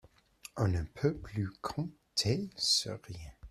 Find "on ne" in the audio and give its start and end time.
0.57-0.81